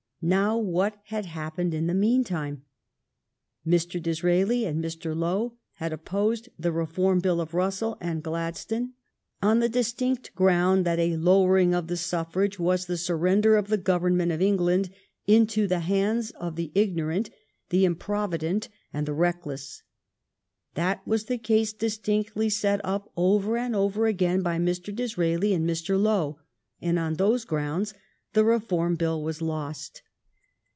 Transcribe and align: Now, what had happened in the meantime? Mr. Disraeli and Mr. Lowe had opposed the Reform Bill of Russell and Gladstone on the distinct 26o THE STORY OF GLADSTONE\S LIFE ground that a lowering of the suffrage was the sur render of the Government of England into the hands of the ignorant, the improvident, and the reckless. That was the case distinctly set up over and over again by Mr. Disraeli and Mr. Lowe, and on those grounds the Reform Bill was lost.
Now, 0.23 0.55
what 0.55 0.99
had 1.05 1.25
happened 1.25 1.73
in 1.73 1.87
the 1.87 1.95
meantime? 1.95 2.61
Mr. 3.65 3.99
Disraeli 3.99 4.65
and 4.65 4.79
Mr. 4.79 5.15
Lowe 5.17 5.57
had 5.77 5.91
opposed 5.91 6.47
the 6.59 6.71
Reform 6.71 7.21
Bill 7.21 7.41
of 7.41 7.55
Russell 7.55 7.97
and 7.99 8.21
Gladstone 8.21 8.93
on 9.41 9.61
the 9.61 9.67
distinct 9.67 10.25
26o 10.25 10.25
THE 10.25 10.29
STORY 10.29 10.53
OF 10.53 10.57
GLADSTONE\S 10.57 10.75
LIFE 10.77 10.85
ground 10.85 10.85
that 10.85 10.99
a 10.99 11.17
lowering 11.25 11.73
of 11.73 11.87
the 11.87 11.97
suffrage 11.97 12.59
was 12.59 12.85
the 12.85 12.97
sur 12.97 13.15
render 13.17 13.55
of 13.55 13.67
the 13.69 13.77
Government 13.79 14.31
of 14.31 14.43
England 14.43 14.91
into 15.25 15.65
the 15.65 15.79
hands 15.79 16.29
of 16.29 16.55
the 16.55 16.71
ignorant, 16.75 17.31
the 17.69 17.83
improvident, 17.83 18.69
and 18.93 19.07
the 19.07 19.13
reckless. 19.15 19.81
That 20.75 21.01
was 21.07 21.23
the 21.25 21.39
case 21.39 21.73
distinctly 21.73 22.49
set 22.51 22.79
up 22.83 23.11
over 23.17 23.57
and 23.57 23.75
over 23.75 24.05
again 24.05 24.43
by 24.43 24.59
Mr. 24.59 24.95
Disraeli 24.95 25.55
and 25.55 25.67
Mr. 25.67 25.99
Lowe, 25.99 26.37
and 26.79 26.99
on 26.99 27.15
those 27.15 27.43
grounds 27.43 27.95
the 28.33 28.45
Reform 28.45 28.93
Bill 28.95 29.19
was 29.23 29.41
lost. 29.41 30.03